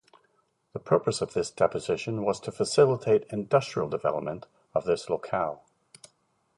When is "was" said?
2.25-2.39